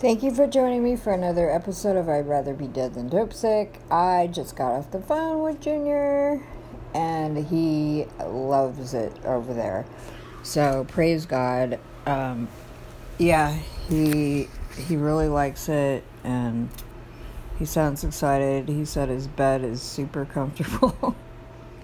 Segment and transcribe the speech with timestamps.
[0.00, 3.34] Thank you for joining me for another episode of I'd Rather Be Dead Than Dope
[3.34, 3.80] Sick.
[3.90, 6.42] I just got off the phone with Junior
[6.94, 9.84] and he loves it over there.
[10.42, 11.78] So praise God.
[12.06, 12.48] Um,
[13.18, 13.58] yeah,
[13.90, 16.70] he he really likes it and
[17.58, 18.70] he sounds excited.
[18.70, 21.14] He said his bed is super comfortable.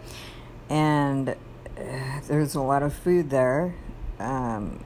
[0.71, 3.75] and uh, there's a lot of food there.
[4.19, 4.83] Um,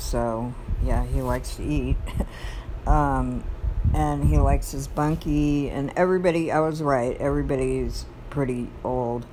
[0.00, 1.96] so yeah, he likes to eat.
[2.86, 3.44] um,
[3.92, 9.26] and he likes his bunkie, and everybody, I was right, everybody's pretty old.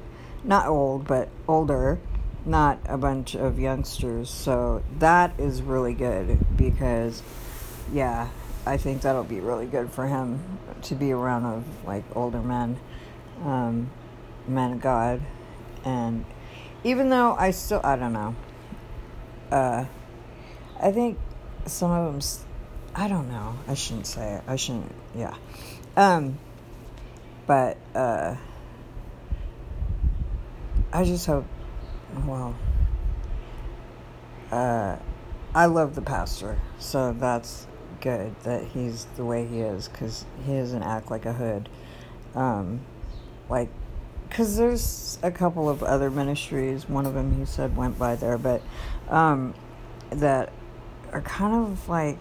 [0.44, 2.00] Not old, but older,
[2.46, 4.30] not a bunch of youngsters.
[4.30, 7.22] So that is really good because,
[7.92, 8.30] yeah,
[8.66, 12.80] I think that'll be really good for him to be around of like older men,
[13.44, 13.92] um,
[14.48, 15.22] men of God.
[15.86, 16.26] And
[16.84, 18.36] even though I still, I don't know,
[19.52, 19.86] uh,
[20.80, 21.18] I think
[21.66, 22.48] some of them,
[22.96, 23.56] I don't know.
[23.68, 24.44] I shouldn't say it.
[24.48, 25.36] I shouldn't, yeah.
[25.96, 26.38] Um,
[27.46, 28.36] but, uh,
[30.94, 31.46] I just hope,
[32.26, 32.56] well,
[34.52, 34.98] uh,
[35.54, 37.68] I love the pastor, so that's
[38.00, 41.68] good that he's the way he is because he doesn't act like a hood.
[42.36, 42.82] Um,
[43.50, 43.70] like,
[44.30, 48.38] because there's a couple of other ministries, one of them he said went by there,
[48.38, 48.62] but
[49.10, 49.54] um,
[50.12, 50.52] that
[51.12, 52.18] are kind of like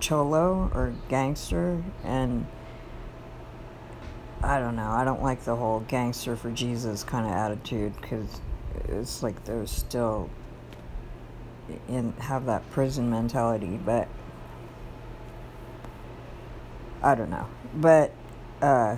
[0.00, 2.46] cholo or gangster and
[4.42, 4.88] I don't know.
[4.88, 8.40] I don't like the whole gangster for Jesus kind of attitude because
[8.88, 10.30] it's like they're still
[11.88, 14.08] in have that prison mentality, but
[17.02, 17.46] I don't know.
[17.74, 18.12] But
[18.62, 18.96] uh,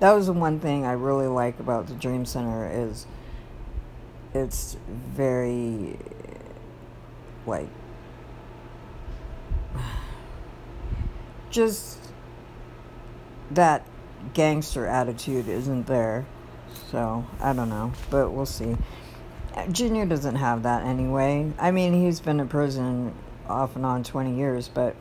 [0.00, 3.06] that was the one thing I really like about the Dream Center is
[4.34, 5.98] it's very
[7.46, 7.68] like
[11.50, 11.98] just
[13.50, 13.86] that
[14.34, 16.26] gangster attitude isn't there.
[16.90, 18.76] So, I don't know, but we'll see.
[19.72, 21.52] Junior doesn't have that anyway.
[21.58, 23.12] I mean, he's been in prison
[23.48, 24.94] off and on 20 years, but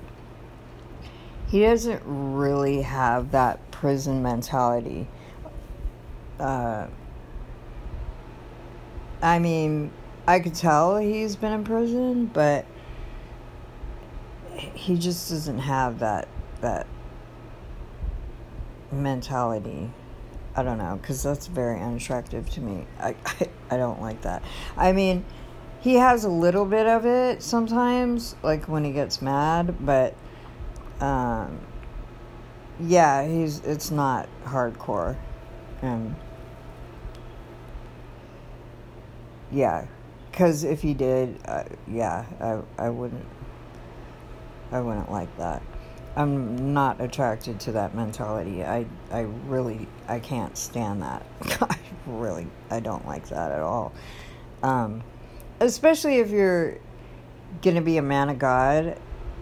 [1.47, 5.07] he doesn't really have that prison mentality.
[6.39, 6.88] Uh,
[9.22, 9.91] I mean,
[10.29, 12.67] I could tell he's been in prison, but
[14.56, 16.28] he just doesn't have that
[16.62, 16.85] that
[18.91, 19.90] mentality.
[20.56, 22.85] I don't know, because that's very unattractive to me.
[23.00, 24.44] I, I, I don't like that.
[24.78, 25.25] I mean,
[25.79, 30.13] he has a little bit of it sometimes, like when he gets mad, but
[31.00, 31.59] um,
[32.79, 35.17] yeah, he's it's not hardcore,
[35.81, 36.16] and
[39.51, 39.88] yeah,
[40.39, 43.25] because if he did, uh, yeah, I, I wouldn't.
[44.72, 45.61] I wouldn't like that.
[46.16, 48.63] I'm not attracted to that mentality.
[48.63, 51.25] I, I really, I can't stand that.
[51.61, 53.91] I really, I don't like that at all.
[54.63, 55.03] Um,
[55.59, 56.78] especially if you're
[57.61, 58.97] gonna be a man of God,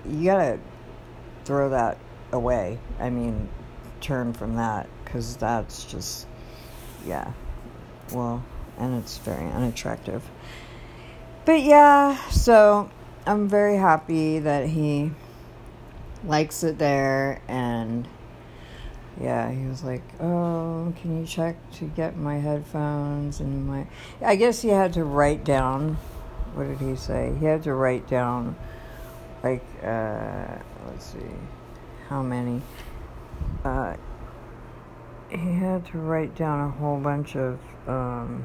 [0.10, 0.58] you gotta
[1.46, 2.00] throw that
[2.32, 2.80] away.
[3.00, 3.48] I mean,
[4.02, 6.26] turn from that because that's just,
[7.06, 7.34] yeah.
[8.12, 8.44] Well,
[8.80, 10.24] and it's very unattractive.
[11.48, 12.92] But yeah, so
[13.26, 15.12] I'm very happy that he
[16.26, 18.06] likes it there and
[19.18, 23.88] yeah, he was like, "Oh, can you check to get my headphones and my
[24.22, 25.98] I guess he had to write down
[26.54, 27.34] what did he say?
[27.40, 28.58] He had to write down
[29.42, 30.58] like uh
[30.88, 31.32] let's see
[32.10, 32.62] how many
[33.64, 33.96] uh
[35.30, 37.58] he had to write down a whole bunch of
[37.88, 38.44] um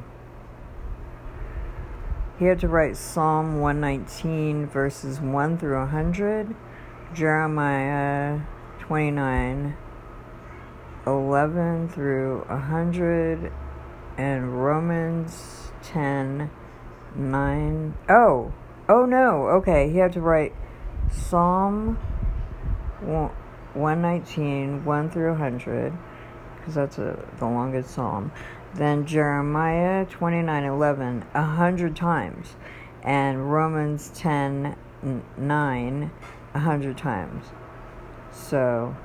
[2.42, 6.56] he had to write Psalm 119, verses 1 through 100,
[7.14, 8.40] Jeremiah
[8.80, 9.76] 29,
[11.06, 13.52] 11 through 100,
[14.18, 16.50] and Romans 10,
[17.14, 17.94] 9.
[18.08, 18.52] Oh,
[18.88, 20.52] oh no, okay, he had to write
[21.12, 21.94] Psalm
[23.04, 25.92] 119, 1 through 100,
[26.56, 28.32] because that's a, the longest psalm
[28.74, 32.56] then Jeremiah 29:11 a hundred times,
[33.02, 36.10] and Romans 10:9
[36.54, 37.46] a hundred times.
[38.30, 38.96] So,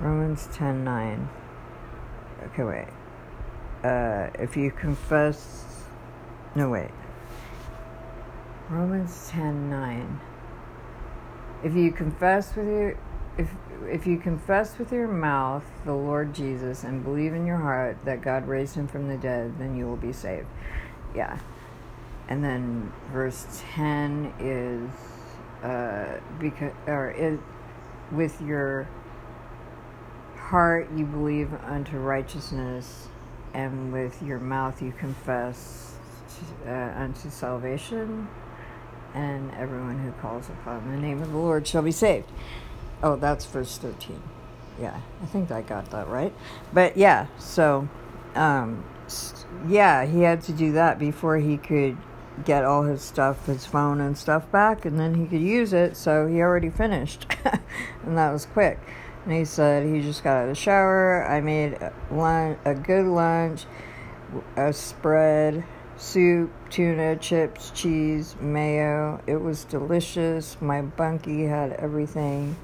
[0.00, 1.28] Romans 10:9.
[2.46, 2.88] Okay, wait.
[3.84, 5.86] Uh, if you confess,
[6.54, 6.90] no wait.
[8.68, 10.18] Romans 10:9.
[11.62, 12.96] If you confess with your
[13.38, 13.50] if
[13.88, 18.22] if you confess with your mouth the Lord Jesus and believe in your heart that
[18.22, 20.46] God raised him from the dead, then you will be saved.
[21.14, 21.38] Yeah.
[22.28, 24.90] And then verse 10 is
[25.62, 27.38] uh, because or it,
[28.10, 28.88] with your
[30.36, 33.08] heart you believe unto righteousness,
[33.54, 35.94] and with your mouth you confess
[36.66, 38.28] uh, unto salvation,
[39.14, 42.30] and everyone who calls upon the name of the Lord shall be saved.
[43.02, 44.22] Oh, that's verse 13.
[44.80, 46.34] Yeah, I think I got that right.
[46.72, 47.88] But yeah, so,
[48.34, 48.84] um,
[49.66, 51.96] yeah, he had to do that before he could
[52.44, 55.96] get all his stuff, his phone and stuff back, and then he could use it.
[55.96, 57.26] So he already finished,
[58.04, 58.78] and that was quick.
[59.24, 61.26] And he said he just got out of the shower.
[61.26, 61.78] I made
[62.10, 63.64] lunch, a good lunch,
[64.56, 65.64] a spread,
[65.96, 69.20] soup, tuna, chips, cheese, mayo.
[69.26, 70.56] It was delicious.
[70.60, 72.56] My bunkie had everything.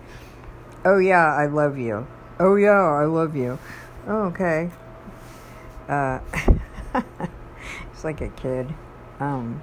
[0.84, 2.06] Oh, yeah, I love you.
[2.40, 3.56] Oh, yeah, I love you.
[4.08, 4.69] Oh, okay.
[5.88, 6.19] Uh,
[7.93, 8.75] it's like a kid.
[9.20, 9.62] Um,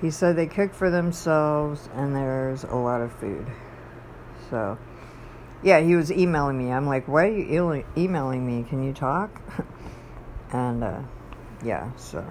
[0.00, 3.46] he said they cook for themselves and there's a lot of food.
[4.48, 4.78] So,
[5.64, 6.70] yeah, he was emailing me.
[6.70, 8.64] I'm like, why are you emailing me?
[8.68, 9.40] Can you talk?
[10.52, 11.00] and, uh,
[11.64, 12.24] yeah, so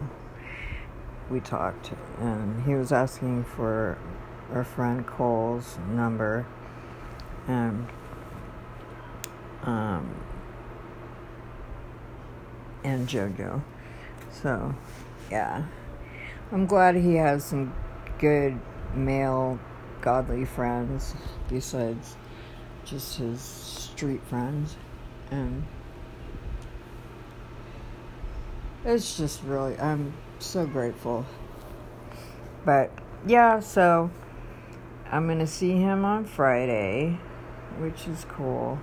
[1.29, 1.91] we talked.
[2.19, 3.97] And he was asking for
[4.53, 6.45] our friend Cole's number.
[7.47, 7.87] And,
[9.63, 10.15] um,
[12.83, 13.61] and JoJo.
[14.31, 14.75] So,
[15.31, 15.63] yeah.
[16.51, 17.73] I'm glad he has some
[18.19, 18.59] good
[18.93, 19.59] male
[20.01, 21.15] godly friends
[21.49, 22.15] besides
[22.85, 24.75] just his street friends.
[25.31, 25.65] And
[28.85, 31.25] it's just really, I'm so grateful.
[32.63, 32.91] But
[33.25, 34.11] yeah, so
[35.15, 37.17] I'm going to see him on Friday,
[37.77, 38.77] which is cool.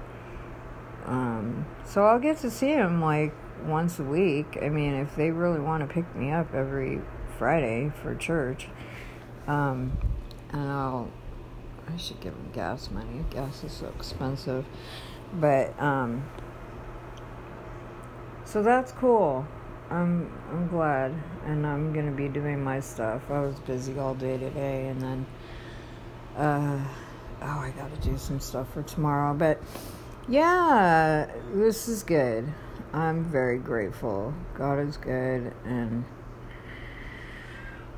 [1.04, 3.34] Um, so I'll get to see him like
[3.66, 4.56] once a week.
[4.62, 7.02] I mean, if they really want to pick me up every
[7.36, 8.68] Friday for church,
[9.46, 9.92] um,
[10.52, 11.10] and I'll,
[11.92, 13.26] I should give them gas money.
[13.28, 14.64] Gas is so expensive,
[15.34, 16.26] but um,
[18.46, 19.46] so that's cool.
[19.90, 21.12] I'm I'm glad,
[21.44, 23.20] and I'm gonna be doing my stuff.
[23.28, 25.26] I was busy all day today, and then
[26.36, 26.78] uh,
[27.42, 29.60] oh, I gotta do some stuff for tomorrow, but.
[30.28, 32.46] Yeah, this is good.
[32.92, 34.32] I'm very grateful.
[34.54, 36.04] God is good, and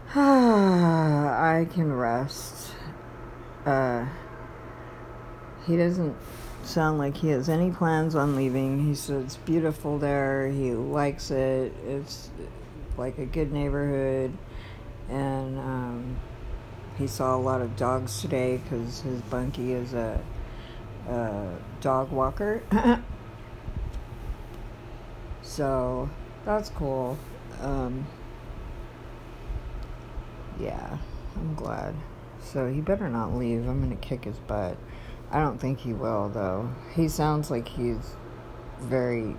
[0.14, 2.72] I can rest.
[3.66, 4.06] Uh,
[5.66, 6.16] he doesn't
[6.62, 8.86] sound like he has any plans on leaving.
[8.86, 10.48] He said it's beautiful there.
[10.48, 11.74] He likes it.
[11.86, 12.30] It's
[12.96, 14.32] like a good neighborhood,
[15.10, 16.16] and um,
[16.98, 20.20] he saw a lot of dogs today because his bunkie is a,
[21.08, 21.48] a
[21.80, 22.62] dog walker.
[25.54, 26.10] So
[26.44, 27.16] that's cool.
[27.60, 28.06] Um,
[30.58, 30.98] yeah,
[31.36, 31.94] I'm glad.
[32.42, 33.68] So he better not leave.
[33.68, 34.76] I'm gonna kick his butt.
[35.30, 36.74] I don't think he will, though.
[36.94, 38.16] He sounds like he's
[38.80, 39.36] very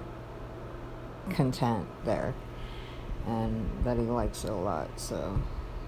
[1.30, 2.34] content there
[3.28, 4.98] and that he likes it a lot.
[4.98, 5.42] So,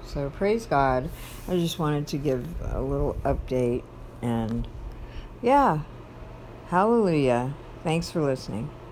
[0.08, 1.10] so praise God.
[1.48, 3.84] I just wanted to give a little update
[4.22, 4.68] and
[5.42, 5.82] yeah,
[6.68, 7.54] hallelujah.
[7.84, 8.70] Thanks for listening.